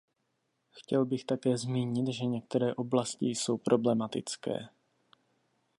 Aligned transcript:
Chtěl 0.71 1.05
bych 1.05 1.25
také 1.25 1.57
zmínit, 1.57 2.07
že 2.13 2.25
některé 2.25 2.75
oblasti 2.75 3.25
jsou 3.25 3.57
problematické. 3.57 4.69